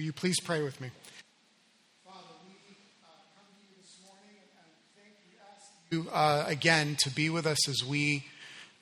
[0.00, 0.88] Will you please pray with me?
[2.06, 2.54] Father, we
[3.04, 7.46] come to you this morning and thank you, ask you uh, again to be with
[7.46, 8.24] us as we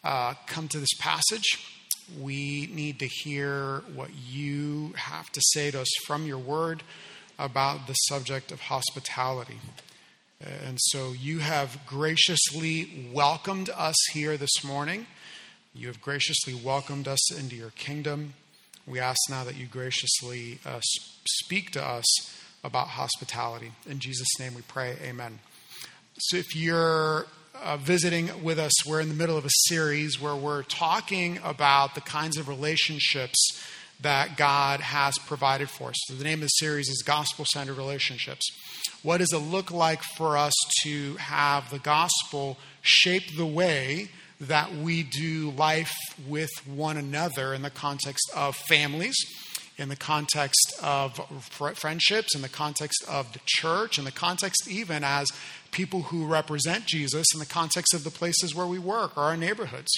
[0.04, 1.58] uh, come to this passage.
[2.20, 6.84] We need to hear what you have to say to us from your word
[7.36, 9.58] about the subject of hospitality.
[10.40, 15.08] And so you have graciously welcomed us here this morning.
[15.74, 18.34] You have graciously welcomed us into your kingdom.
[18.88, 22.06] We ask now that you graciously uh, speak to us
[22.64, 23.72] about hospitality.
[23.86, 25.40] In Jesus' name we pray, amen.
[26.18, 27.26] So if you're
[27.62, 31.94] uh, visiting with us, we're in the middle of a series where we're talking about
[31.94, 33.36] the kinds of relationships
[34.00, 35.96] that God has provided for us.
[36.06, 38.48] So the name of the series is Gospel Centered Relationships.
[39.02, 44.08] What does it look like for us to have the gospel shape the way
[44.40, 45.92] that we do life
[46.26, 49.16] with one another in the context of families,
[49.76, 51.18] in the context of
[51.74, 55.28] friendships, in the context of the church, in the context even as
[55.70, 59.36] people who represent Jesus, in the context of the places where we work or our
[59.36, 59.90] neighborhoods?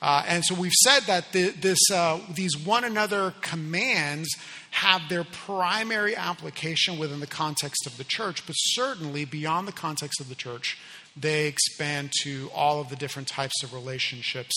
[0.00, 4.28] Uh, and so we've said that the, this, uh, these one another commands
[4.70, 10.20] have their primary application within the context of the church, but certainly beyond the context
[10.20, 10.78] of the church,
[11.20, 14.54] they expand to all of the different types of relationships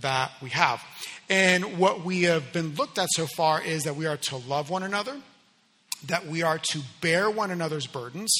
[0.00, 0.82] that we have.
[1.28, 4.70] And what we have been looked at so far is that we are to love
[4.70, 5.16] one another,
[6.06, 8.32] that we are to bear one another's burdens,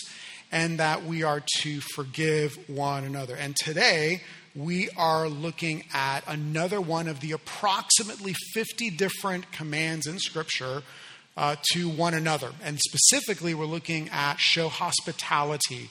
[0.50, 3.34] and that we are to forgive one another.
[3.36, 4.22] And today,
[4.54, 10.82] we are looking at another one of the approximately 50 different commands in Scripture
[11.36, 12.52] uh, to one another.
[12.62, 15.90] And specifically, we're looking at show hospitality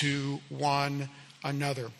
[0.00, 1.08] to one
[1.44, 1.90] another.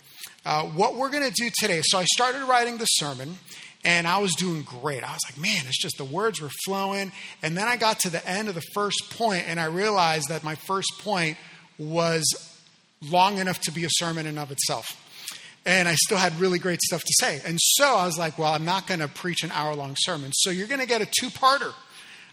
[0.44, 3.38] Uh, what we're going to do today, so I started writing the sermon
[3.84, 5.02] and I was doing great.
[5.02, 7.12] I was like, man, it's just the words were flowing.
[7.42, 10.44] And then I got to the end of the first point and I realized that
[10.44, 11.36] my first point
[11.78, 12.24] was
[13.00, 14.98] long enough to be a sermon in of itself
[15.64, 17.40] and I still had really great stuff to say.
[17.44, 20.32] And so I was like, well, I'm not going to preach an hour long sermon.
[20.32, 21.72] So you're going to get a two parter.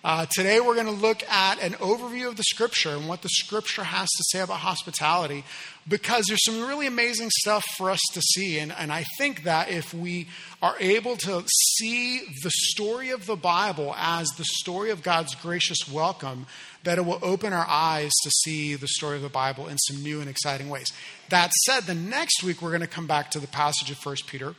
[0.02, 3.28] Uh, today we're going to look at an overview of the scripture and what the
[3.28, 5.44] scripture has to say about hospitality
[5.90, 8.60] because there's some really amazing stuff for us to see.
[8.60, 10.30] And, and I think that if we
[10.62, 11.44] are able to
[11.76, 16.46] see the story of the Bible as the story of God's gracious welcome,
[16.86, 20.02] that it will open our eyes to see the story of the Bible in some
[20.02, 20.88] new and exciting ways.
[21.28, 24.16] That said, the next week we're going to come back to the passage of 1
[24.28, 24.56] Peter,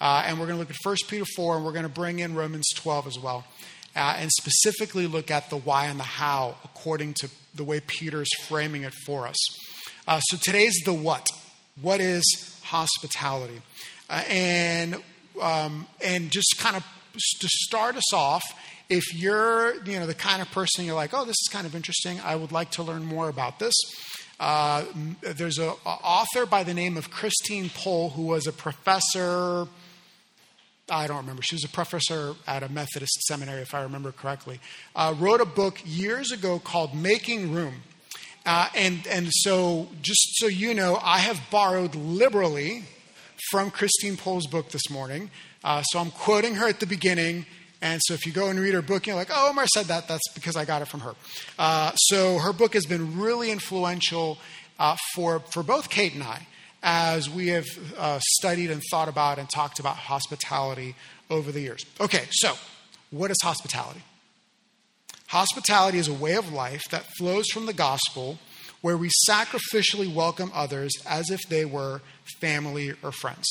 [0.00, 2.18] uh, and we're going to look at 1 Peter 4, and we're going to bring
[2.18, 3.44] in Romans 12 as well,
[3.96, 8.22] uh, and specifically look at the why and the how according to the way Peter
[8.22, 9.36] is framing it for us.
[10.06, 11.26] Uh, so today's the what.
[11.80, 12.24] What is
[12.64, 13.62] hospitality?
[14.08, 14.96] Uh, and
[15.40, 18.42] um, and just kind of to start us off,
[18.88, 21.74] if you're you know the kind of person you're like, oh, this is kind of
[21.74, 22.20] interesting.
[22.20, 23.74] I would like to learn more about this.
[24.38, 24.84] Uh,
[25.20, 29.68] there's an author by the name of Christine Pohl who was a professor.
[30.90, 31.42] I don't remember.
[31.42, 34.60] She was a professor at a Methodist seminary, if I remember correctly.
[34.94, 37.82] Uh, wrote a book years ago called Making Room.
[38.44, 42.84] Uh, and, and so, just so you know, I have borrowed liberally
[43.50, 45.30] from Christine Pohl's book this morning.
[45.62, 47.46] Uh, so I'm quoting her at the beginning
[47.82, 50.06] and so if you go and read her book, you're like, oh, Omar said that.
[50.06, 51.14] That's because I got it from her.
[51.58, 54.38] Uh, so her book has been really influential
[54.78, 56.46] uh, for, for both Kate and I
[56.82, 57.66] as we have
[57.98, 60.94] uh, studied and thought about and talked about hospitality
[61.28, 61.84] over the years.
[62.00, 62.54] Okay, so
[63.10, 64.02] what is hospitality?
[65.28, 68.38] Hospitality is a way of life that flows from the gospel
[68.80, 72.00] where we sacrificially welcome others as if they were
[72.40, 73.46] family or friends.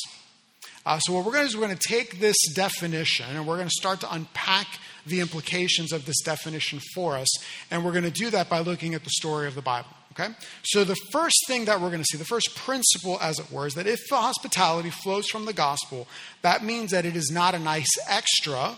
[0.85, 3.45] Uh, so, what we're going to do is we're going to take this definition and
[3.45, 4.65] we're going to start to unpack
[5.05, 7.27] the implications of this definition for us.
[7.69, 9.89] And we're going to do that by looking at the story of the Bible.
[10.13, 10.33] Okay?
[10.63, 13.67] So, the first thing that we're going to see, the first principle, as it were,
[13.67, 16.07] is that if hospitality flows from the gospel,
[16.41, 18.77] that means that it is not a nice extra,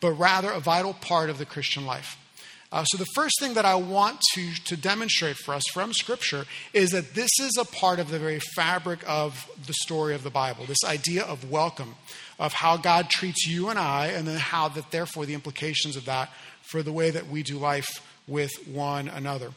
[0.00, 2.16] but rather a vital part of the Christian life.
[2.72, 6.46] Uh, so, the first thing that I want to, to demonstrate for us from Scripture
[6.72, 10.30] is that this is a part of the very fabric of the story of the
[10.30, 11.96] Bible this idea of welcome,
[12.38, 16.06] of how God treats you and I, and then how that, therefore, the implications of
[16.06, 16.30] that
[16.62, 17.88] for the way that we do life
[18.28, 19.50] with one another.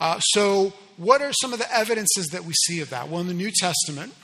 [0.00, 3.08] Uh, so, what are some of the evidences that we see of that?
[3.08, 4.14] Well, in the New Testament,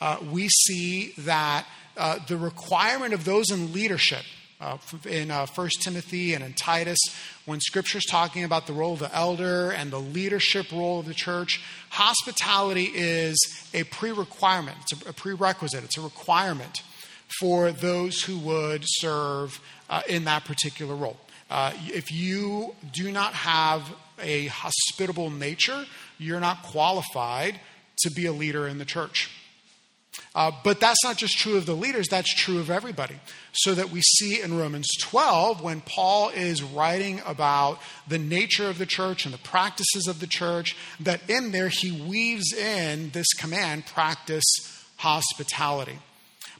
[0.00, 1.66] uh, we see that
[1.96, 4.22] uh, the requirement of those in leadership,
[4.60, 4.78] uh,
[5.08, 6.98] in uh, 1 Timothy and in Titus,
[7.44, 11.06] when Scripture is talking about the role of the elder and the leadership role of
[11.06, 11.60] the church,
[11.90, 13.38] hospitality is
[13.74, 16.82] a pre requirement, it's a, a, prerequisite, it's a requirement
[17.40, 19.60] for those who would serve
[19.90, 21.16] uh, in that particular role.
[21.50, 23.82] Uh, if you do not have
[24.22, 25.86] a hospitable nature,
[26.18, 27.60] you're not qualified
[27.98, 29.30] to be a leader in the church.
[30.34, 33.16] Uh, but that's not just true of the leaders, that's true of everybody.
[33.52, 37.78] So that we see in Romans 12, when Paul is writing about
[38.08, 41.92] the nature of the church and the practices of the church, that in there he
[41.92, 44.44] weaves in this command practice
[44.96, 45.98] hospitality.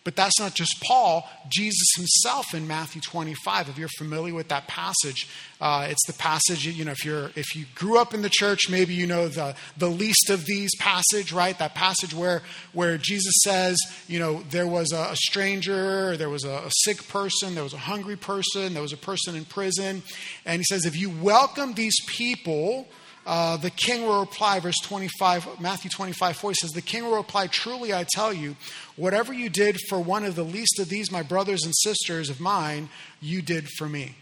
[0.05, 1.29] But that's not just Paul.
[1.49, 3.69] Jesus himself in Matthew 25.
[3.69, 5.29] If you're familiar with that passage,
[5.61, 6.67] uh, it's the passage.
[6.67, 9.55] You know, if you're if you grew up in the church, maybe you know the
[9.77, 11.57] the least of these passage, right?
[11.59, 13.79] That passage where where Jesus says,
[14.09, 17.75] you know, there was a, a stranger, there was a, a sick person, there was
[17.75, 20.03] a hungry person, there was a person in prison,
[20.45, 22.89] and he says, if you welcome these people
[23.25, 27.47] uh, the king will reply, verse 25, Matthew 25, 4 says, The king will reply,
[27.47, 28.57] Truly I tell you,
[28.97, 32.41] whatever you did for one of the least of these, my brothers and sisters of
[32.41, 32.89] mine,
[33.21, 34.17] you did for me.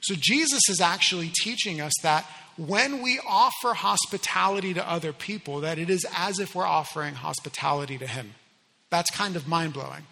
[0.00, 2.24] So Jesus is actually teaching us that
[2.56, 7.98] when we offer hospitality to other people, that it is as if we're offering hospitality
[7.98, 8.34] to him.
[8.88, 10.04] That's kind of mind blowing.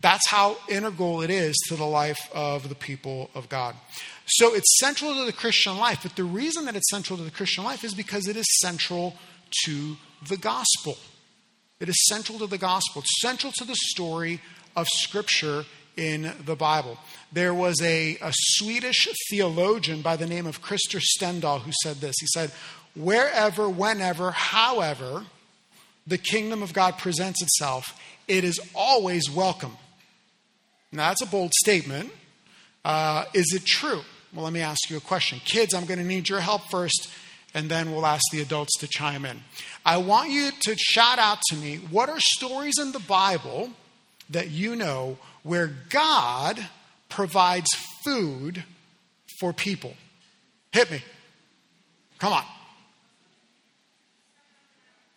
[0.00, 3.74] That's how integral it is to the life of the people of God.
[4.30, 7.30] So it's central to the Christian life, but the reason that it's central to the
[7.30, 9.14] Christian life is because it is central
[9.64, 9.96] to
[10.28, 10.98] the gospel.
[11.80, 14.40] It is central to the gospel, it's central to the story
[14.76, 15.64] of Scripture
[15.96, 16.98] in the Bible.
[17.32, 22.14] There was a, a Swedish theologian by the name of Krister Stendahl who said this.
[22.20, 22.52] He said,
[22.94, 25.24] Wherever, whenever, however
[26.06, 29.76] the kingdom of God presents itself, it is always welcome.
[30.92, 32.12] Now, that's a bold statement.
[32.84, 34.02] Uh, is it true?
[34.34, 35.40] Well, let me ask you a question.
[35.44, 37.08] Kids, I'm going to need your help first,
[37.54, 39.40] and then we'll ask the adults to chime in.
[39.84, 43.70] I want you to shout out to me what are stories in the Bible
[44.30, 46.66] that you know where God
[47.08, 47.68] provides
[48.04, 48.64] food
[49.40, 49.94] for people?
[50.72, 51.02] Hit me.
[52.18, 52.44] Come on.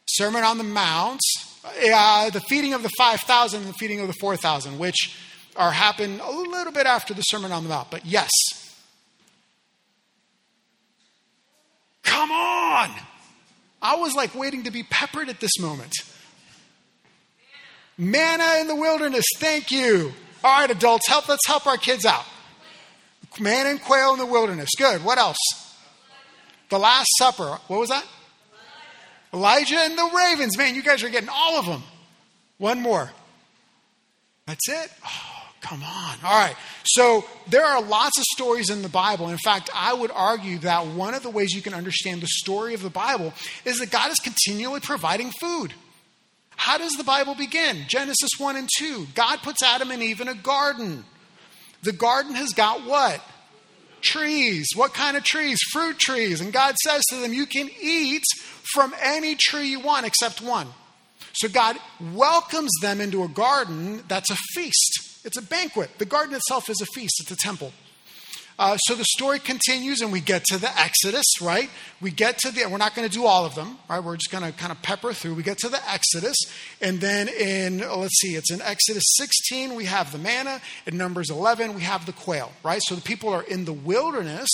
[0.05, 1.21] Sermon on the Mount,
[1.65, 5.17] uh, the feeding of the 5,000 and the feeding of the 4,000, which
[5.55, 8.29] are happen a little bit after the Sermon on the Mount, but yes.
[12.03, 12.89] Come on!
[13.81, 15.93] I was like waiting to be peppered at this moment.
[17.97, 20.13] Manna in the wilderness, thank you.
[20.43, 22.25] All right, adults, help let's help our kids out.
[23.39, 24.69] Man and quail in the wilderness.
[24.77, 25.03] Good.
[25.03, 25.37] What else?
[26.69, 27.59] The Last Supper.
[27.67, 28.05] What was that?
[29.33, 30.57] Elijah and the ravens.
[30.57, 31.83] Man, you guys are getting all of them.
[32.57, 33.09] One more.
[34.45, 34.91] That's it.
[35.05, 35.30] Oh.
[35.61, 36.15] Come on.
[36.23, 36.55] All right.
[36.83, 39.29] So there are lots of stories in the Bible.
[39.29, 42.73] In fact, I would argue that one of the ways you can understand the story
[42.73, 43.31] of the Bible
[43.63, 45.73] is that God is continually providing food.
[46.55, 47.85] How does the Bible begin?
[47.87, 49.07] Genesis 1 and 2.
[49.13, 51.05] God puts Adam and Eve in a garden.
[51.83, 53.21] The garden has got what?
[54.01, 54.67] Trees.
[54.75, 55.59] What kind of trees?
[55.71, 56.41] Fruit trees.
[56.41, 58.23] And God says to them, You can eat
[58.73, 60.67] from any tree you want except one.
[61.33, 61.77] So God
[62.13, 65.10] welcomes them into a garden that's a feast.
[65.23, 65.91] It's a banquet.
[65.97, 67.71] The garden itself is a feast, it's a temple.
[68.59, 71.67] Uh, so the story continues, and we get to the Exodus, right?
[71.99, 74.03] We get to the, we're not going to do all of them, right?
[74.03, 75.33] We're just going to kind of pepper through.
[75.33, 76.37] We get to the Exodus,
[76.79, 80.61] and then in, oh, let's see, it's in Exodus 16, we have the manna.
[80.85, 82.81] In Numbers 11, we have the quail, right?
[82.83, 84.49] So the people are in the wilderness.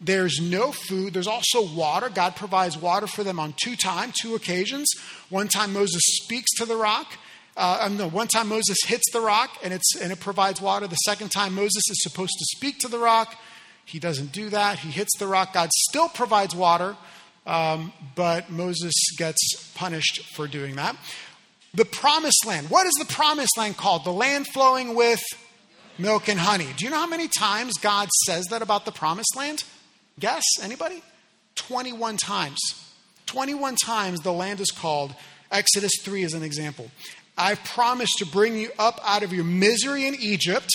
[0.00, 1.12] There's no food.
[1.12, 2.08] There's also water.
[2.08, 4.88] God provides water for them on two times, two occasions.
[5.28, 7.12] One time Moses speaks to the rock,
[7.56, 10.86] uh, no, one time Moses hits the rock and, it's, and it provides water.
[10.86, 13.36] The second time Moses is supposed to speak to the rock.
[13.84, 14.78] He doesn't do that.
[14.78, 15.52] He hits the rock.
[15.52, 16.96] God still provides water,
[17.46, 20.96] um, but Moses gets punished for doing that.
[21.74, 22.70] The promised land.
[22.70, 24.04] What is the promised land called?
[24.04, 25.20] The land flowing with
[25.98, 26.68] milk and honey.
[26.76, 29.64] Do you know how many times God says that about the promised land?
[30.18, 30.44] Guess?
[30.62, 31.02] Anybody?
[31.54, 32.60] 21 times.
[33.26, 35.14] 21 times the land is called.
[35.50, 36.90] Exodus 3 is an example.
[37.42, 40.70] I've promised to bring you up out of your misery in Egypt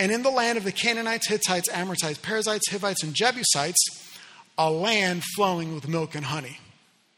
[0.00, 3.78] and in the land of the Canaanites, Hittites, Amorites, Perizzites, Hivites, and Jebusites,
[4.58, 6.58] a land flowing with milk and honey.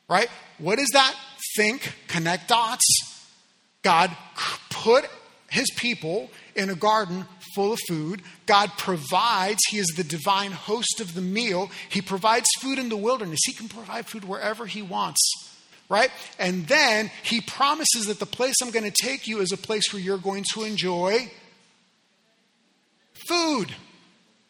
[0.07, 0.28] Right?
[0.59, 1.16] What is that?
[1.57, 2.85] Think, connect dots.
[3.81, 4.14] God
[4.69, 5.09] put
[5.49, 7.25] his people in a garden
[7.55, 8.21] full of food.
[8.45, 9.61] God provides.
[9.71, 11.71] He is the divine host of the meal.
[11.88, 13.40] He provides food in the wilderness.
[13.47, 15.46] He can provide food wherever he wants
[15.88, 16.11] right?
[16.38, 19.93] And then he promises that the place I'm going to take you is a place
[19.93, 21.31] where you're going to enjoy
[23.28, 23.75] food.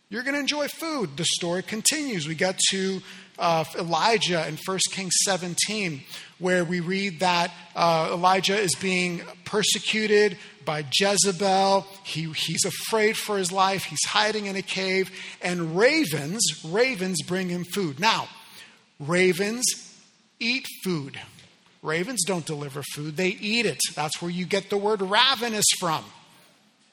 [0.08, 1.16] You're going to enjoy food.
[1.16, 2.28] The story continues.
[2.28, 3.02] We get to
[3.38, 6.02] uh, Elijah in 1 Kings 17,
[6.38, 11.86] where we read that uh, Elijah is being persecuted by Jezebel.
[12.04, 13.84] He, he's afraid for his life.
[13.84, 15.10] He's hiding in a cave.
[15.42, 17.98] And ravens, ravens bring him food.
[17.98, 18.28] Now,
[19.00, 19.64] ravens
[20.38, 21.18] eat food.
[21.82, 23.78] Ravens don't deliver food, they eat it.
[23.94, 26.04] That's where you get the word ravenous from.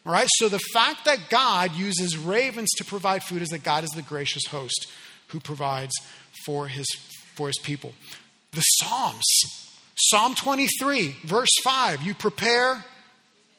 [0.06, 3.84] All right, so the fact that God uses ravens to provide food is that God
[3.86, 4.88] is the gracious host
[5.30, 5.94] who provides
[6.46, 6.86] for his,
[7.36, 7.94] for his people.
[8.52, 9.24] The Psalms,
[9.96, 12.84] Psalm 23, verse 5 You prepare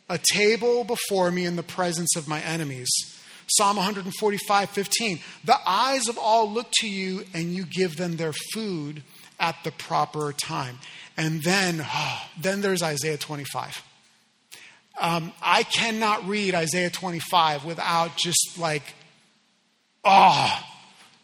[0.09, 2.91] a table before me in the presence of my enemies.
[3.47, 5.21] Psalm 145, 15.
[5.45, 9.03] The eyes of all look to you, and you give them their food
[9.39, 10.79] at the proper time.
[11.17, 13.83] And then, oh, then there's Isaiah 25.
[15.01, 18.95] Um, I cannot read Isaiah 25 without just like,
[20.05, 20.65] oh,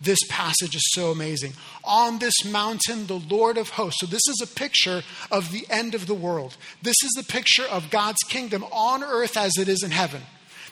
[0.00, 1.52] this passage is so amazing.
[1.85, 4.00] On this mountain, the Lord of hosts.
[4.00, 6.57] So, this is a picture of the end of the world.
[6.83, 10.23] This is a picture of God's kingdom on earth as it is in heaven.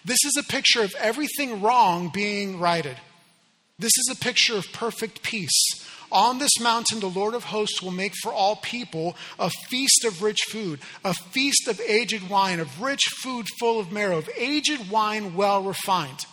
[0.05, 2.97] This is a picture of everything wrong being righted.
[3.79, 5.87] This is a picture of perfect peace.
[6.11, 10.23] On this mountain, the Lord of hosts will make for all people a feast of
[10.23, 14.91] rich food, a feast of aged wine, of rich food full of marrow, of aged
[14.91, 16.25] wine well refined.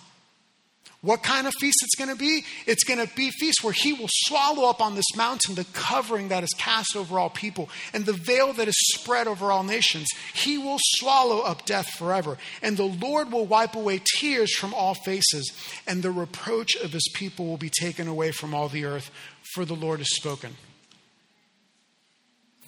[1.05, 2.43] What kind of feast it's going to be?
[2.65, 5.63] It's going to be a feast where he will swallow up on this mountain the
[5.65, 9.63] covering that is cast over all people and the veil that is spread over all
[9.63, 10.07] nations.
[10.33, 12.39] He will swallow up death forever.
[12.63, 15.51] And the Lord will wipe away tears from all faces,
[15.85, 19.11] and the reproach of his people will be taken away from all the earth,
[19.53, 20.55] for the Lord has spoken.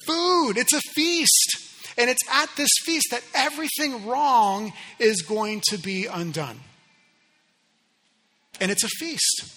[0.06, 1.63] Food, it's a feast.
[1.98, 6.60] And it's at this feast that everything wrong is going to be undone
[8.60, 9.54] and it's a feast.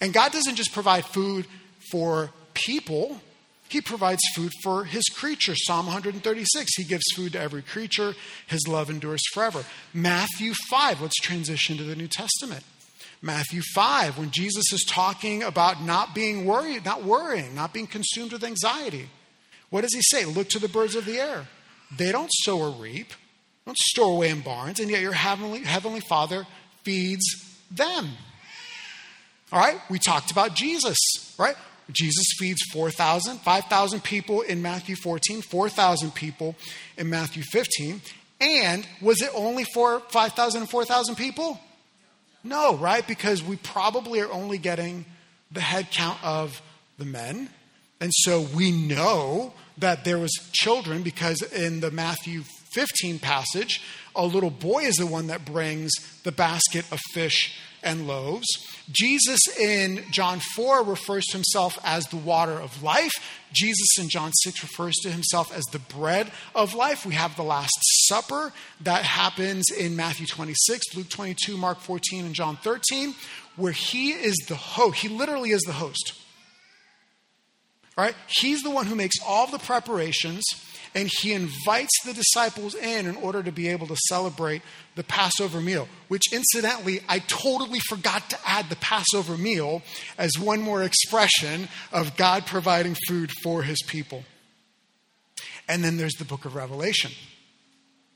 [0.00, 1.46] And God doesn't just provide food
[1.90, 3.20] for people,
[3.68, 5.64] He provides food for His creatures.
[5.66, 8.14] Psalm 136, He gives food to every creature.
[8.46, 9.64] His love endures forever.
[9.92, 12.64] Matthew 5, let's transition to the New Testament.
[13.20, 18.32] Matthew 5, when Jesus is talking about not being worried, not worrying, not being consumed
[18.32, 19.08] with anxiety.
[19.70, 20.24] What does he say?
[20.24, 21.46] Look to the birds of the air.
[21.96, 23.12] They don't sow or reap,
[23.66, 26.46] don't store away in barns, and yet your heavenly, heavenly Father
[26.84, 28.10] feeds them.
[29.52, 30.96] All right, we talked about Jesus,
[31.38, 31.56] right?
[31.90, 36.54] Jesus feeds 4,000, 5,000 people in Matthew 14, 4,000 people
[36.98, 38.02] in Matthew 15.
[38.40, 41.58] And was it only for 5,000 and 4,000 people?
[42.44, 43.06] No, right?
[43.06, 45.06] Because we probably are only getting
[45.50, 46.60] the head count of
[46.98, 47.48] the men.
[48.00, 53.82] And so we know that there was children because in the Matthew 15 passage,
[54.18, 55.92] a little boy is the one that brings
[56.24, 58.46] the basket of fish and loaves.
[58.90, 63.12] Jesus in John 4 refers to himself as the water of life.
[63.52, 67.06] Jesus in John 6 refers to himself as the bread of life.
[67.06, 72.34] We have the Last Supper that happens in Matthew 26, Luke 22, Mark 14, and
[72.34, 73.14] John 13,
[73.56, 74.98] where he is the host.
[74.98, 76.14] He literally is the host.
[77.96, 78.14] Right?
[78.26, 80.44] He's the one who makes all the preparations
[80.94, 84.62] and he invites the disciples in in order to be able to celebrate
[84.94, 89.82] the Passover meal, which incidentally, I totally forgot to add the Passover meal
[90.16, 94.24] as one more expression of God providing food for his people.
[95.68, 97.12] And then there's the book of Revelation,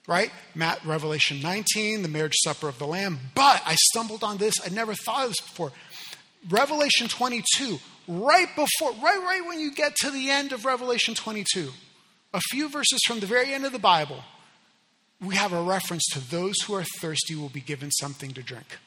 [0.06, 0.30] right?
[0.54, 3.18] Matt, Revelation 19, the marriage supper of the Lamb.
[3.34, 5.72] But I stumbled on this, I never thought of this before.
[6.48, 11.70] Revelation 22, right before, right, right when you get to the end of Revelation 22
[12.34, 14.22] a few verses from the very end of the Bible,
[15.20, 18.78] we have a reference to those who are thirsty will be given something to drink.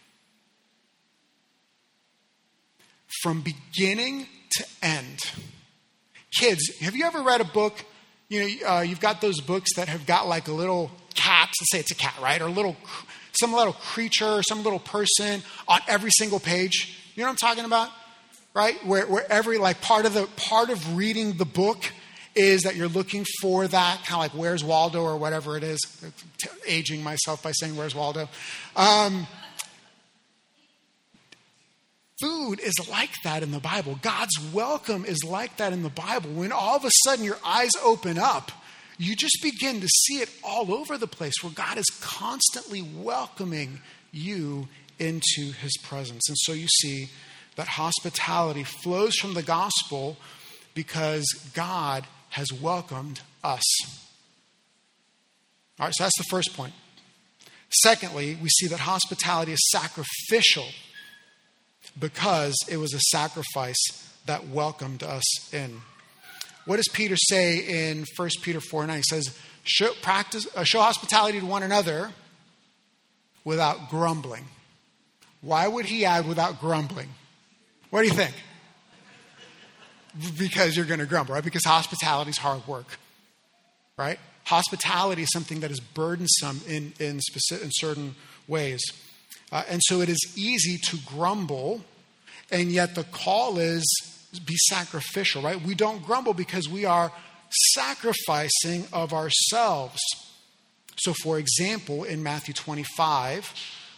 [3.22, 5.20] From beginning to end.
[6.38, 7.86] Kids, have you ever read a book?
[8.28, 11.72] You know, uh, you've got those books that have got like a little cat, let's
[11.72, 12.42] say it's a cat, right?
[12.42, 12.76] Or little,
[13.40, 17.00] some little creature, some little person on every single page.
[17.16, 17.90] You know what I'm talking about?
[18.54, 18.84] Right?
[18.86, 21.86] Where, where every, like, part of the, part of reading the book
[22.36, 25.80] is that you're looking for that, kind of like Where's Waldo or whatever it is.
[26.68, 28.28] Aging myself by saying Where's Waldo.
[28.76, 29.28] Um,
[32.20, 33.98] food is like that in the Bible.
[34.02, 36.30] God's welcome is like that in the Bible.
[36.32, 38.52] When all of a sudden your eyes open up,
[38.98, 43.82] you just begin to see it all over the place where God is constantly welcoming
[44.12, 44.68] you
[45.00, 46.28] into his presence.
[46.30, 47.10] And so you see
[47.56, 50.18] that hospitality flows from the gospel
[50.74, 53.64] because God has welcomed us.
[55.80, 56.74] All right, so that's the first point.
[57.82, 60.66] Secondly, we see that hospitality is sacrificial
[61.98, 63.80] because it was a sacrifice
[64.26, 65.80] that welcomed us in.
[66.66, 68.98] What does Peter say in 1 Peter 4 9?
[68.98, 72.12] He says, show, practice, uh, show hospitality to one another
[73.46, 74.44] without grumbling.
[75.40, 77.08] Why would he add without grumbling?
[77.92, 78.36] What do you think?
[80.38, 81.44] Because you're going to grumble, right?
[81.44, 82.98] Because hospitality is hard work,
[83.98, 84.20] right?
[84.46, 88.16] Hospitality is something that is burdensome in, in, specific, in certain
[88.48, 88.82] ways.
[89.52, 91.82] Uh, and so it is easy to grumble,
[92.52, 93.84] and yet the call is
[94.46, 95.62] be sacrificial, right?
[95.62, 97.12] We don't grumble because we are
[97.74, 100.00] sacrificing of ourselves.
[100.98, 103.54] So, for example, in Matthew 25,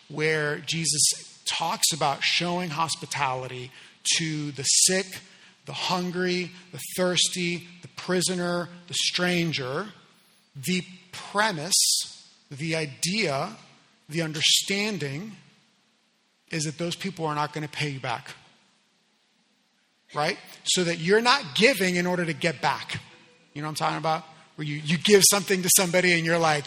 [0.10, 1.02] where Jesus
[1.46, 3.72] talks about showing hospitality
[4.18, 5.20] to the sick,
[5.68, 9.88] the hungry, the thirsty, the prisoner, the stranger,
[10.56, 10.82] the
[11.12, 11.76] premise,
[12.50, 13.50] the idea,
[14.10, 15.34] the understanding
[16.50, 18.34] is that those people are not going to pay you back.
[20.16, 20.38] Right?
[20.64, 23.00] So that you're not giving in order to get back.
[23.54, 24.24] You know what I'm talking about?
[24.56, 26.64] Where you, you give something to somebody and you're like,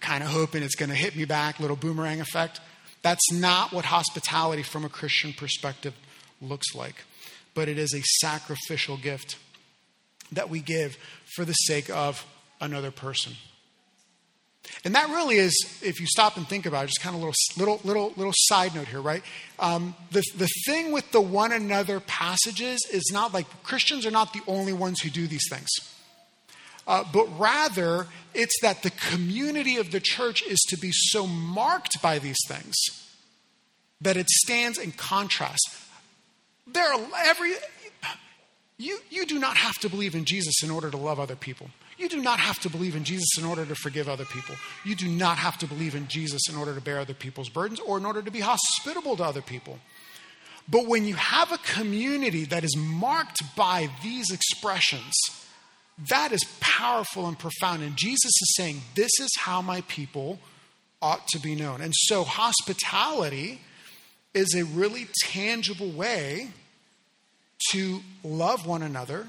[0.00, 2.60] kind of hoping it's going to hit me back, little boomerang effect.
[3.00, 5.94] That's not what hospitality from a Christian perspective
[6.42, 6.96] looks like.
[7.54, 9.36] But it is a sacrificial gift
[10.32, 10.96] that we give
[11.34, 12.24] for the sake of
[12.60, 13.34] another person.
[14.84, 17.26] And that really is, if you stop and think about it, just kind of a
[17.26, 19.22] little, little, little, little side note here, right?
[19.58, 24.32] Um, the, the thing with the one another passages is not like Christians are not
[24.32, 25.68] the only ones who do these things.
[26.86, 32.00] Uh, but rather, it's that the community of the church is to be so marked
[32.02, 32.74] by these things
[34.00, 35.64] that it stands in contrast.
[36.66, 37.54] There are every
[38.78, 41.68] you, you do not have to believe in Jesus in order to love other people.
[41.98, 44.56] You do not have to believe in Jesus in order to forgive other people.
[44.84, 47.78] You do not have to believe in Jesus in order to bear other people's burdens
[47.78, 49.78] or in order to be hospitable to other people.
[50.68, 55.14] But when you have a community that is marked by these expressions,
[56.08, 57.82] that is powerful and profound.
[57.82, 60.40] And Jesus is saying, This is how my people
[61.00, 61.80] ought to be known.
[61.80, 63.60] And so, hospitality
[64.34, 66.50] is a really tangible way
[67.70, 69.28] to love one another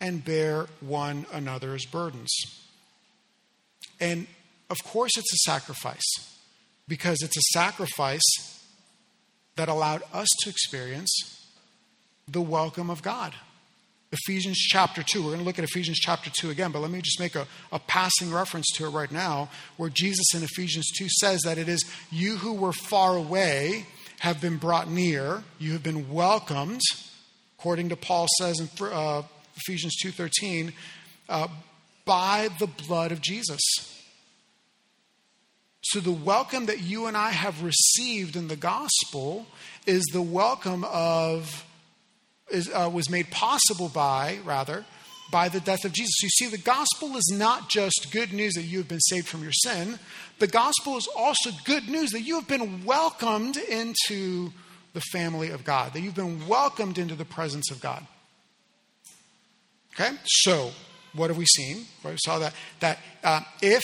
[0.00, 2.30] and bear one another's burdens.
[4.00, 4.26] And
[4.70, 6.06] of course, it's a sacrifice
[6.86, 8.22] because it's a sacrifice
[9.56, 11.46] that allowed us to experience
[12.28, 13.34] the welcome of God.
[14.10, 15.20] Ephesians chapter 2.
[15.20, 17.46] We're going to look at Ephesians chapter 2 again, but let me just make a,
[17.72, 21.68] a passing reference to it right now, where Jesus in Ephesians 2 says that it
[21.68, 23.86] is you who were far away
[24.18, 26.80] have been brought near, you have been welcomed,
[27.58, 29.22] according to Paul says in uh,
[29.56, 30.72] Ephesians 2.13,
[31.28, 31.48] uh,
[32.04, 33.60] by the blood of Jesus.
[35.82, 39.46] So the welcome that you and I have received in the gospel
[39.86, 41.64] is the welcome of
[42.50, 44.84] is, uh, was made possible by, rather,
[45.30, 46.22] by the death of Jesus.
[46.22, 49.42] You see, the gospel is not just good news that you have been saved from
[49.42, 49.98] your sin,
[50.38, 54.52] the gospel is also good news that you have been welcomed into
[54.94, 58.06] the family of God, that you've been welcomed into the presence of God.
[59.94, 60.16] Okay?
[60.24, 60.70] So,
[61.12, 61.86] what have we seen?
[62.02, 63.82] Well, we saw that, that uh, if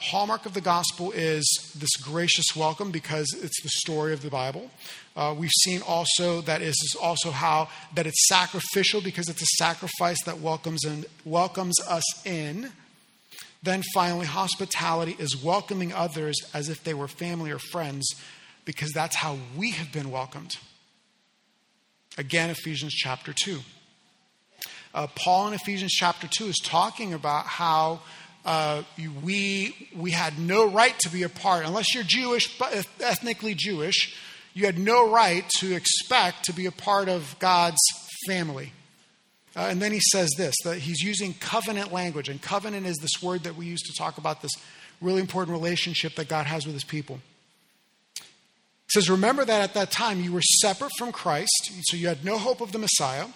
[0.00, 1.44] hallmark of the gospel is
[1.78, 4.70] this gracious welcome because it's the story of the Bible.
[5.14, 10.22] Uh, we've seen also that is also how that it's sacrificial because it's a sacrifice
[10.24, 12.72] that welcomes and welcomes us in.
[13.62, 18.14] Then finally, hospitality is welcoming others as if they were family or friends
[18.64, 20.56] because that's how we have been welcomed.
[22.16, 23.60] Again, Ephesians chapter 2.
[24.92, 28.00] Uh, Paul in Ephesians chapter 2 is talking about how
[28.44, 28.82] uh,
[29.22, 32.60] we, we had no right to be a part, unless you're Jewish,
[33.00, 34.16] ethnically Jewish,
[34.54, 37.80] you had no right to expect to be a part of God's
[38.26, 38.72] family.
[39.56, 43.22] Uh, and then he says this that he's using covenant language, and covenant is this
[43.22, 44.52] word that we use to talk about this
[45.00, 47.20] really important relationship that God has with his people.
[48.16, 48.22] He
[48.94, 52.38] says, Remember that at that time you were separate from Christ, so you had no
[52.38, 53.26] hope of the Messiah.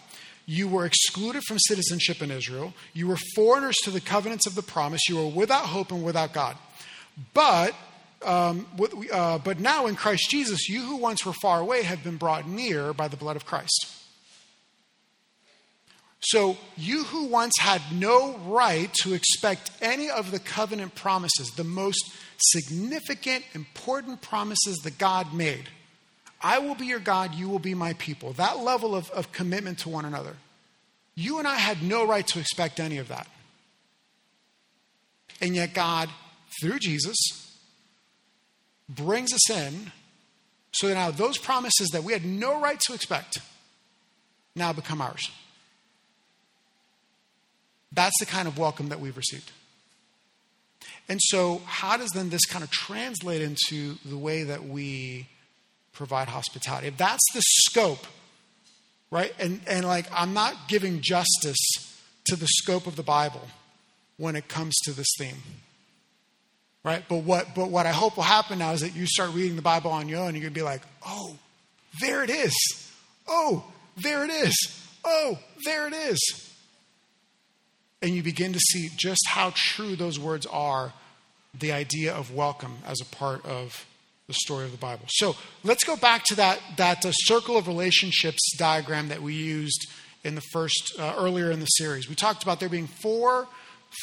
[0.47, 2.75] You were excluded from citizenship in Israel.
[2.93, 5.01] You were foreigners to the covenants of the promise.
[5.09, 6.57] You were without hope and without God.
[7.33, 7.75] But,
[8.25, 8.67] um,
[9.13, 12.47] uh, but now in Christ Jesus, you who once were far away have been brought
[12.47, 13.93] near by the blood of Christ.
[16.21, 21.65] So, you who once had no right to expect any of the covenant promises, the
[21.65, 22.03] most
[22.39, 25.69] significant, important promises that God made,
[26.45, 28.35] I will be your God, you will be my people.
[28.35, 30.37] That level of, of commitment to one another.
[31.15, 33.27] You and I had no right to expect any of that.
[35.41, 36.11] And yet, God,
[36.61, 37.17] through Jesus,
[38.91, 39.91] brings us in
[40.73, 43.39] so that now those promises that we had no right to expect
[44.55, 45.31] now become ours.
[47.91, 49.51] That's the kind of welcome that we've received.
[51.09, 55.29] And so, how does then this kind of translate into the way that we
[55.95, 56.89] provide hospitality?
[56.89, 58.07] If that's the scope,
[59.11, 59.33] right?
[59.39, 61.59] And, and like, I'm not giving justice
[62.27, 63.43] to the scope of the Bible
[64.17, 65.43] when it comes to this theme.
[66.83, 67.03] Right?
[67.09, 69.63] But what, but what I hope will happen now is that you start reading the
[69.63, 71.37] Bible on your own and you're going to be like, oh,
[72.01, 72.55] there it is.
[73.27, 73.65] Oh,
[73.97, 74.55] there it is.
[75.05, 76.53] Oh, there it is.
[78.03, 80.93] And you begin to see just how true those words are,
[81.59, 83.87] the idea of welcome as a part of
[84.27, 85.05] the story of the Bible.
[85.09, 89.87] So let's go back to that, that uh, circle of relationships diagram that we used
[90.25, 92.09] in the first, uh, earlier in the series.
[92.09, 93.47] We talked about there being four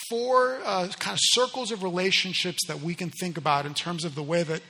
[0.10, 4.16] four uh, kind of circles of relationships that we can think about in terms of
[4.16, 4.62] the way that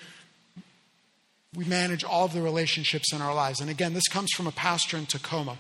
[1.56, 3.60] we manage all of the relationships in our lives.
[3.60, 5.58] And again, this comes from a pastor in Tacoma.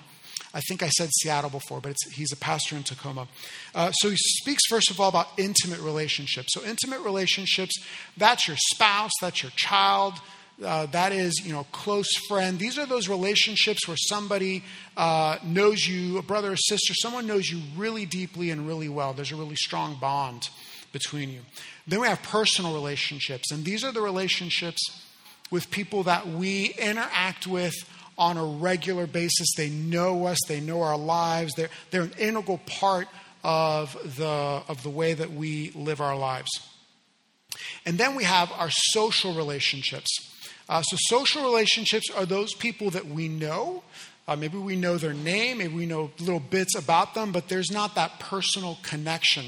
[0.53, 3.27] I think I said Seattle before, but he's a pastor in Tacoma.
[3.73, 6.49] Uh, so he speaks, first of all, about intimate relationships.
[6.53, 7.81] So, intimate relationships,
[8.17, 10.15] that's your spouse, that's your child,
[10.63, 12.59] uh, that is, you know, close friend.
[12.59, 14.63] These are those relationships where somebody
[14.97, 19.13] uh, knows you, a brother or sister, someone knows you really deeply and really well.
[19.13, 20.49] There's a really strong bond
[20.91, 21.41] between you.
[21.87, 25.01] Then we have personal relationships, and these are the relationships
[25.49, 27.73] with people that we interact with
[28.21, 29.47] on a regular basis.
[29.57, 33.07] They know us, they know our lives, they're, they're an integral part
[33.43, 36.51] of the, of the way that we live our lives.
[37.83, 40.11] And then we have our social relationships.
[40.69, 43.83] Uh, so, social relationships are those people that we know.
[44.27, 47.71] Uh, maybe we know their name, maybe we know little bits about them, but there's
[47.71, 49.45] not that personal connection.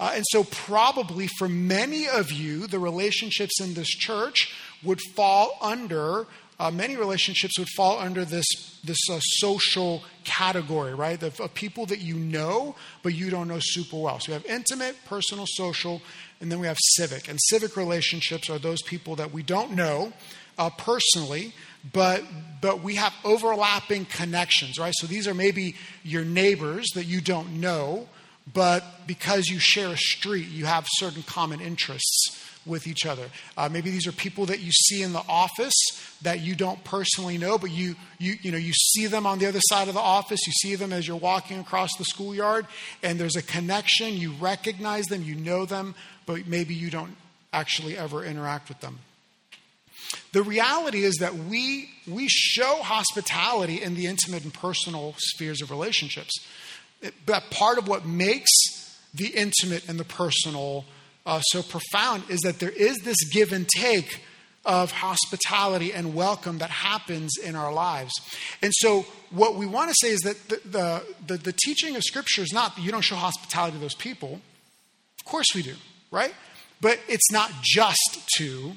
[0.00, 4.52] Uh, and so, probably for many of you, the relationships in this church
[4.82, 6.26] would fall under,
[6.60, 8.46] uh, many relationships would fall under this,
[8.82, 11.22] this uh, social category, right?
[11.22, 14.18] Of, of people that you know, but you don't know super well.
[14.18, 16.02] So, we have intimate, personal, social,
[16.40, 17.28] and then we have civic.
[17.28, 20.12] And civic relationships are those people that we don't know
[20.58, 21.52] uh, personally,
[21.92, 22.24] but
[22.60, 24.92] but we have overlapping connections, right?
[24.96, 28.08] So these are maybe your neighbors that you don't know,
[28.52, 33.24] but because you share a street, you have certain common interests with each other.
[33.56, 35.74] Uh, maybe these are people that you see in the office
[36.22, 39.46] that you don't personally know, but you, you, you, know, you see them on the
[39.46, 40.46] other side of the office.
[40.46, 42.66] You see them as you're walking across the schoolyard,
[43.02, 44.14] and there's a connection.
[44.14, 45.94] You recognize them, you know them,
[46.26, 47.16] but maybe you don't
[47.52, 48.98] actually ever interact with them.
[50.32, 55.70] The reality is that we, we show hospitality in the intimate and personal spheres of
[55.70, 56.34] relationships.
[57.26, 58.50] But part of what makes
[59.14, 60.84] the intimate and the personal
[61.28, 64.22] uh, so profound is that there is this give and take
[64.64, 68.12] of hospitality and welcome that happens in our lives.
[68.62, 72.02] And so, what we want to say is that the, the, the, the teaching of
[72.02, 74.40] Scripture is not that you don't show hospitality to those people.
[75.20, 75.74] Of course, we do,
[76.10, 76.34] right?
[76.80, 78.72] But it's not just to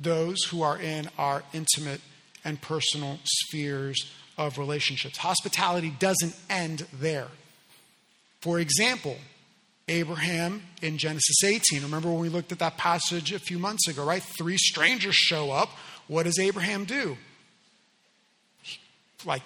[0.00, 2.00] those who are in our intimate
[2.44, 5.18] and personal spheres of relationships.
[5.18, 7.28] Hospitality doesn't end there.
[8.40, 9.18] For example,
[9.92, 11.82] Abraham in Genesis 18.
[11.82, 14.22] Remember when we looked at that passage a few months ago, right?
[14.22, 15.68] Three strangers show up.
[16.08, 17.16] What does Abraham do?
[18.62, 18.78] He,
[19.24, 19.42] like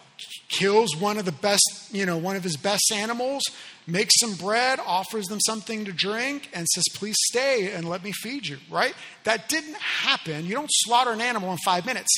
[0.49, 3.43] kills one of the best, you know, one of his best animals,
[3.87, 8.13] makes some bread, offers them something to drink, and says, Please stay and let me
[8.13, 8.95] feed you, right?
[9.25, 10.47] That didn't happen.
[10.47, 12.11] You don't slaughter an animal in five minutes,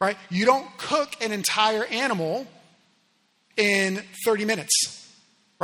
[0.00, 0.16] right?
[0.30, 2.46] You don't cook an entire animal
[3.56, 5.03] in 30 minutes,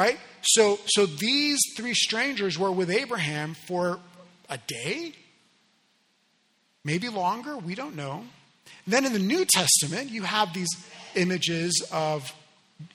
[0.00, 0.18] right?
[0.40, 4.00] So, so these three strangers were with Abraham for
[4.48, 5.12] a day,
[6.82, 8.24] maybe longer, we don't know.
[8.86, 10.70] Then in the New Testament, you have these
[11.16, 12.32] images of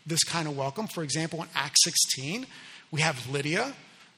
[0.07, 0.87] this kind of welcome.
[0.87, 2.47] For example, in Acts 16,
[2.89, 3.75] we have Lydia.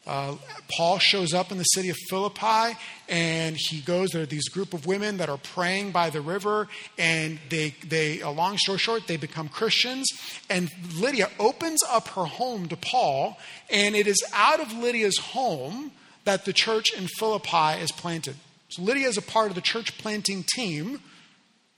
[0.08, 0.36] Uh,
[0.78, 2.78] Paul shows up in the city of Philippi
[3.10, 4.12] and he goes.
[4.12, 6.68] There are these group of women that are praying by the river,
[6.98, 10.08] and they, they, a long story short, they become Christians.
[10.50, 13.38] And Lydia opens up her home to Paul,
[13.70, 15.92] and it is out of Lydia's home
[16.24, 18.36] that the church in Philippi is planted.
[18.70, 21.02] So Lydia is a part of the church planting team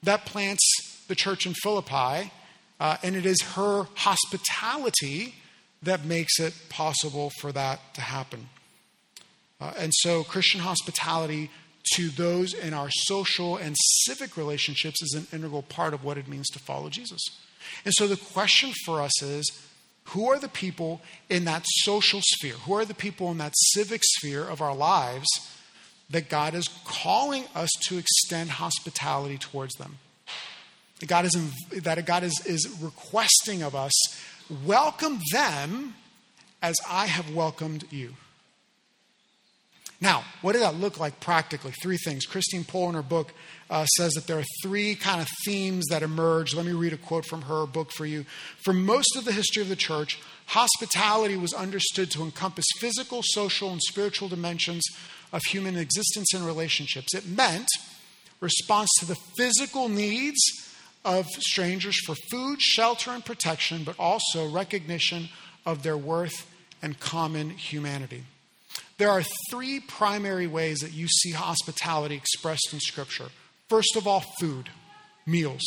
[0.04, 0.64] that plants
[1.08, 2.32] the church in Philippi,
[2.80, 5.36] uh, and it is her hospitality
[5.84, 8.50] that makes it possible for that to happen.
[9.62, 11.50] Uh, and so, Christian hospitality
[11.96, 16.28] to those in our social and civic relationships is an integral part of what it
[16.28, 17.22] means to follow Jesus.
[17.86, 19.52] And so, the question for us is
[20.06, 22.56] who are the people in that social sphere?
[22.66, 25.28] Who are the people in that civic sphere of our lives
[26.10, 29.98] that God is calling us to extend hospitality towards them.
[31.00, 31.38] That God is,
[31.84, 33.94] that God is, is requesting of us,
[34.66, 35.96] welcome them
[36.62, 38.16] as I have welcomed you.
[40.02, 41.74] Now, what did that look like practically?
[41.82, 42.26] Three things.
[42.26, 43.34] Christine Pohl in her book
[43.70, 46.56] uh, says that there are three kind of themes that emerge.
[46.56, 48.26] Let me read a quote from her book for you.
[48.64, 53.72] For most of the history of the church, hospitality was understood to encompass physical, social,
[53.72, 54.84] and spiritual dimensions
[55.34, 57.14] of human existence and relationships.
[57.14, 57.68] It meant
[58.40, 60.40] response to the physical needs
[61.06, 65.30] of strangers for food, shelter, and protection, but also recognition
[65.66, 66.48] of their worth
[66.82, 68.24] and common humanity.
[68.98, 73.30] There are three primary ways that you see hospitality expressed in Scripture.
[73.70, 74.70] First of all, food,
[75.26, 75.64] meals.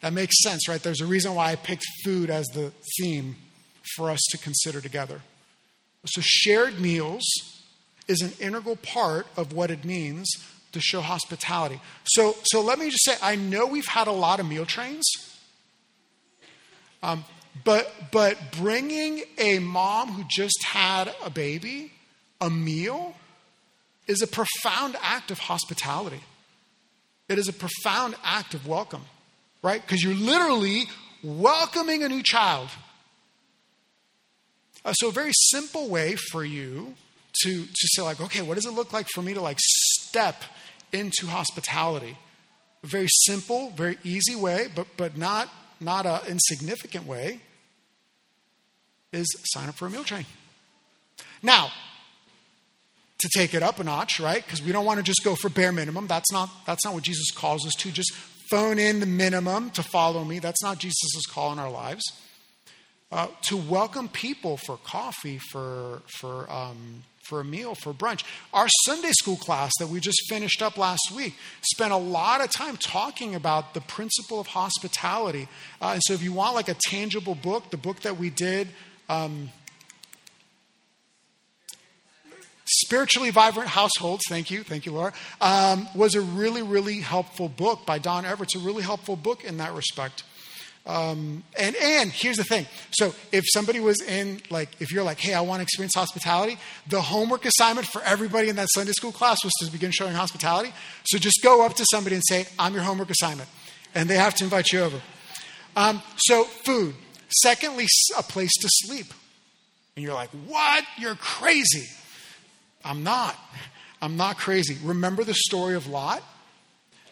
[0.00, 0.82] That makes sense, right?
[0.82, 3.36] There's a reason why I picked food as the theme
[3.96, 5.20] for us to consider together.
[6.06, 7.24] So, shared meals
[8.08, 10.30] is an integral part of what it means
[10.72, 11.80] to show hospitality.
[12.04, 15.06] So, so let me just say, I know we've had a lot of meal trains,
[17.02, 17.24] um,
[17.64, 21.92] but but bringing a mom who just had a baby
[22.40, 23.14] a meal
[24.06, 26.20] is a profound act of hospitality.
[27.28, 29.02] It is a profound act of welcome,
[29.62, 29.80] right?
[29.80, 30.84] Because you're literally
[31.22, 32.68] welcoming a new child.
[34.84, 36.94] Uh, so, a very simple way for you
[37.42, 39.58] to, to say, like, okay, what does it look like for me to like
[40.10, 40.42] step
[40.92, 42.16] into hospitality?
[42.82, 45.48] A very simple, very easy way, but, but not,
[45.80, 47.40] not an insignificant way,
[49.12, 50.26] is sign up for a meal train.
[51.42, 51.70] Now,
[53.18, 54.44] to take it up a notch, right?
[54.44, 56.06] Because we don't want to just go for bare minimum.
[56.06, 57.90] That's not, that's not what Jesus calls us to.
[57.92, 58.12] Just
[58.50, 60.38] phone in the minimum to follow me.
[60.38, 62.02] That's not Jesus' call in our lives.
[63.12, 68.24] Uh, to welcome people for coffee, for, for, um, for a meal, for brunch.
[68.52, 72.50] Our Sunday school class that we just finished up last week spent a lot of
[72.50, 75.48] time talking about the principle of hospitality.
[75.80, 78.68] Uh, and so, if you want like a tangible book, the book that we did.
[79.08, 79.50] Um,
[82.72, 87.84] Spiritually Vibrant Households, thank you, thank you, Laura, um, was a really, really helpful book
[87.84, 88.54] by Don Everts.
[88.54, 90.22] It's a really helpful book in that respect.
[90.86, 92.66] Um, and and here's the thing.
[92.92, 96.58] So if somebody was in like if you're like, hey, I want to experience hospitality,
[96.88, 100.72] the homework assignment for everybody in that Sunday school class was to begin showing hospitality.
[101.04, 103.48] So just go up to somebody and say, I'm your homework assignment,
[103.94, 105.00] and they have to invite you over.
[105.76, 106.94] Um, so food.
[107.42, 107.86] Secondly,
[108.18, 109.06] a place to sleep.
[109.94, 110.84] And you're like, what?
[110.98, 111.86] You're crazy.
[112.84, 113.36] I'm not.
[114.02, 114.78] I'm not crazy.
[114.82, 116.22] Remember the story of Lot?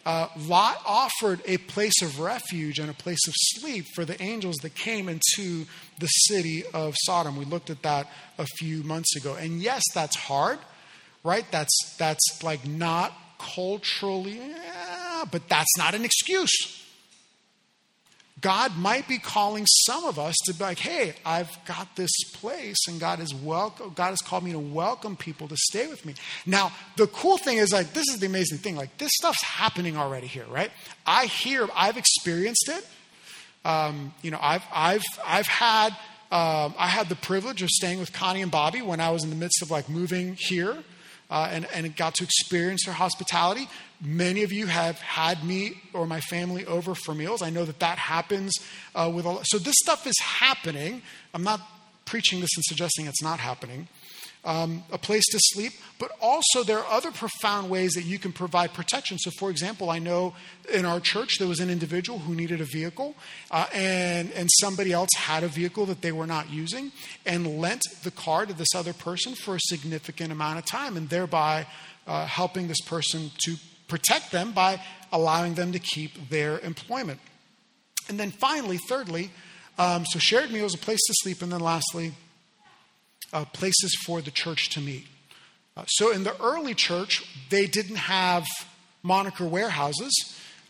[0.09, 4.57] Uh, Lot offered a place of refuge and a place of sleep for the angels
[4.63, 5.67] that came into
[5.99, 7.37] the city of Sodom.
[7.37, 9.35] We looked at that a few months ago.
[9.35, 10.61] And yes, that's hard,
[11.23, 11.45] right?
[11.51, 16.88] That's, that's like not culturally, yeah, but that's not an excuse.
[18.41, 22.77] God might be calling some of us to be like, hey, I've got this place,
[22.87, 23.93] and God is welcome.
[23.95, 26.15] God has called me to welcome people to stay with me.
[26.47, 28.77] Now, the cool thing is like this is the amazing thing.
[28.77, 30.71] Like this stuff's happening already here, right?
[31.07, 32.87] I hear, I've experienced it.
[33.65, 35.91] Um, you know, I've I've I've had
[36.31, 39.31] um, I had the privilege of staying with Connie and Bobby when I was in
[39.31, 40.79] the midst of like moving here
[41.31, 43.69] uh, and, and got to experience their hospitality.
[44.01, 47.43] Many of you have had me or my family over for meals.
[47.43, 48.55] I know that that happens
[48.95, 51.03] uh, with a So this stuff is happening.
[51.35, 51.61] I'm not
[52.05, 53.89] preaching this and suggesting it's not happening
[54.45, 58.33] um, a place to sleep, but also there are other profound ways that you can
[58.33, 59.19] provide protection.
[59.19, 60.35] So, for example, I know
[60.73, 63.15] in our church there was an individual who needed a vehicle,
[63.51, 66.93] uh, and, and somebody else had a vehicle that they were not using
[67.27, 71.09] and lent the car to this other person for a significant amount of time, and
[71.09, 71.67] thereby
[72.07, 73.57] uh, helping this person to
[73.89, 74.81] protect them by
[75.13, 77.21] allowing them to keep their employment.
[78.09, 79.31] And then finally, thirdly,
[79.79, 82.13] um, so shared meals, a place to sleep, and then lastly,
[83.33, 85.07] uh, places for the church to meet.
[85.77, 88.45] Uh, so in the early church, they didn't have
[89.03, 90.13] moniker warehouses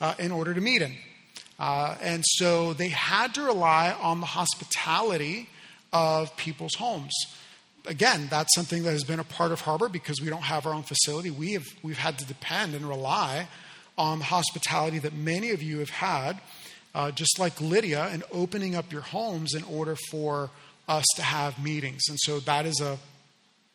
[0.01, 0.95] uh, in order to meet in.
[1.59, 5.49] Uh, and so they had to rely on the hospitality
[5.93, 7.13] of people's homes.
[7.87, 10.75] Again, that's something that has been a part of Harbor because we don't have our
[10.75, 11.31] own facility.
[11.31, 13.49] We have, we've had to depend and rely
[13.97, 16.41] on the hospitality that many of you have had,
[16.95, 20.51] uh, just like Lydia, in opening up your homes in order for
[20.89, 22.03] us to have meetings.
[22.09, 22.99] And so that is a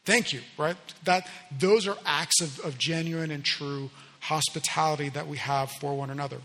[0.06, 0.76] thank you, right?
[1.06, 6.10] That those are acts of, of genuine and true hospitality that we have for one
[6.10, 6.38] another.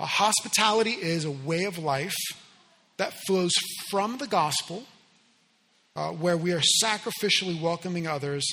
[0.00, 2.16] A hospitality is a way of life
[2.96, 3.52] that flows
[3.90, 4.84] from the gospel,
[5.96, 8.46] uh, where we are sacrificially welcoming others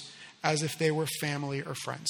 [0.43, 2.09] as if they were family or friends.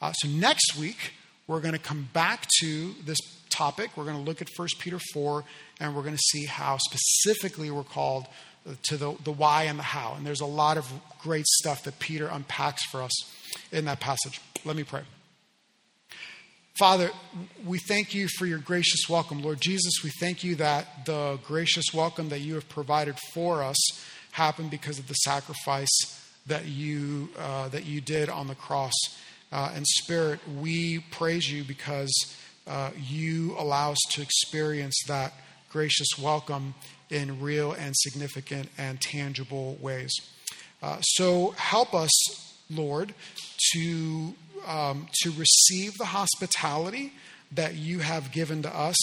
[0.00, 1.12] Uh, so next week,
[1.46, 3.18] we're going to come back to this
[3.50, 3.96] topic.
[3.96, 5.44] We're going to look at 1 Peter 4,
[5.80, 8.26] and we're going to see how specifically we're called
[8.84, 10.14] to the, the why and the how.
[10.16, 13.12] And there's a lot of great stuff that Peter unpacks for us
[13.70, 14.40] in that passage.
[14.64, 15.02] Let me pray.
[16.78, 17.10] Father,
[17.66, 19.42] we thank you for your gracious welcome.
[19.42, 23.76] Lord Jesus, we thank you that the gracious welcome that you have provided for us
[24.30, 25.90] happened because of the sacrifice
[26.46, 28.94] that you, uh, that you did on the cross.
[29.52, 32.12] Uh, and Spirit, we praise you because
[32.66, 35.34] uh, you allow us to experience that
[35.70, 36.74] gracious welcome
[37.12, 40.12] in real and significant and tangible ways.
[40.82, 42.10] Uh, so help us,
[42.70, 43.14] Lord,
[43.72, 44.34] to,
[44.66, 47.12] um, to receive the hospitality
[47.52, 48.96] that you have given to us,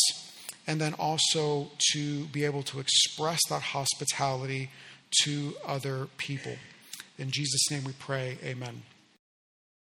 [0.68, 4.72] and then also to be able to express that hospitality
[5.24, 6.56] to other people.
[7.18, 8.82] In Jesus' name we pray, amen.